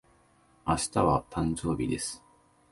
[0.65, 2.23] 明日は、誕生日です。